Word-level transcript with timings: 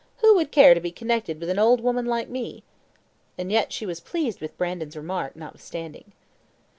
"Who 0.21 0.33
would 0.33 0.51
care 0.51 0.73
to 0.73 0.79
be 0.79 0.91
connected 0.91 1.39
with 1.39 1.51
an 1.51 1.59
old 1.59 1.79
woman 1.79 2.07
like 2.07 2.27
me?" 2.27 2.63
and 3.37 3.51
yet 3.51 3.71
she 3.71 3.85
was 3.85 3.99
pleased 3.99 4.41
with 4.41 4.57
Brandon's 4.57 4.97
remark, 4.97 5.35
notwithstanding. 5.35 6.13